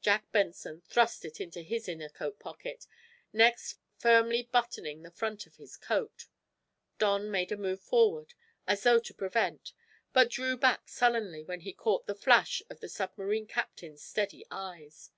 Jack 0.00 0.28
Benson 0.32 0.80
thrust 0.80 1.24
it 1.24 1.40
into 1.40 1.60
his 1.62 1.86
inner 1.88 2.08
coat 2.08 2.40
pocket, 2.40 2.88
next 3.32 3.78
firmly 3.98 4.42
buttoning 4.50 5.02
the 5.04 5.12
front 5.12 5.46
of 5.46 5.58
his 5.58 5.76
coat. 5.76 6.26
Don 6.98 7.30
made 7.30 7.52
a 7.52 7.56
move 7.56 7.80
forward, 7.80 8.34
as 8.66 8.82
though 8.82 8.98
to 8.98 9.14
prevent, 9.14 9.72
but 10.12 10.28
drew 10.28 10.56
back 10.56 10.88
sullenly 10.88 11.44
when 11.44 11.60
he 11.60 11.72
caught 11.72 12.08
the 12.08 12.16
flash 12.16 12.62
of 12.68 12.80
the 12.80 12.88
submarine 12.88 13.46
captain's 13.46 14.02
steady 14.02 14.44
eyes. 14.50 15.12